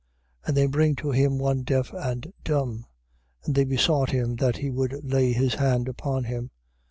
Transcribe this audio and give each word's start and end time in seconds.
7:32. 0.45 0.47
And 0.47 0.57
they 0.57 0.65
bring 0.65 0.95
to 0.95 1.11
him 1.11 1.37
one 1.37 1.61
deaf 1.61 1.93
and 1.93 2.33
dumb: 2.43 2.87
and 3.43 3.53
they 3.53 3.65
besought 3.65 4.09
him 4.09 4.35
that 4.37 4.57
he 4.57 4.71
would 4.71 4.99
lay 5.03 5.31
his 5.31 5.53
hand 5.53 5.87
upon 5.87 6.23
him. 6.23 6.49